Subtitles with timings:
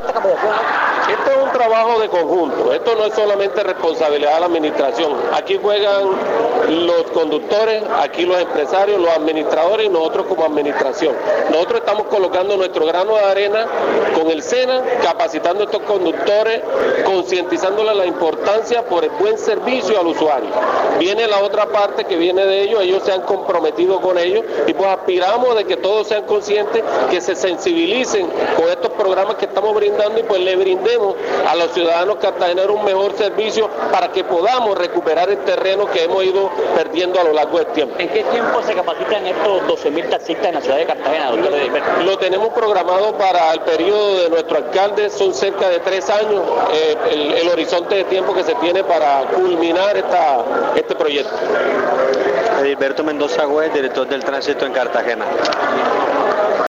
[0.00, 0.82] capacitación?
[1.12, 5.12] Esto es un trabajo de conjunto, esto no es solamente responsabilidad de la administración.
[5.34, 6.08] Aquí juegan
[6.68, 11.14] los conductores, aquí los empresarios, los administradores y nosotros como administración.
[11.50, 13.66] Nosotros estamos colocando nuestro grano de arena
[14.14, 16.62] con el SENA, capacitando a estos conductores,
[17.04, 20.50] concientizándole la importancia por el buen servicio al usuario.
[20.98, 24.72] Viene la otra parte que viene de ellos, ellos se han comprometido con ellos y
[24.72, 29.74] pues aspiramos de que todos sean conscientes, que se sensibilicen con estos programas que estamos
[29.74, 31.16] brindando y pues le brindemos
[31.48, 36.22] a los ciudadanos cartageneros un mejor servicio para que podamos recuperar el terreno que hemos
[36.24, 37.96] ido perdiendo a lo largo del tiempo.
[37.98, 42.02] ¿En qué tiempo se capacitan estos 12.000 taxistas en la ciudad de Cartagena, doctor Edilberto?
[42.04, 46.40] Lo tenemos programado para el periodo de nuestro alcalde, son cerca de tres años
[46.72, 50.44] eh, el, el horizonte de tiempo que se tiene para culminar esta,
[50.76, 51.34] este proyecto.
[52.60, 55.24] Edilberto Mendoza Güez, director del tránsito en Cartagena.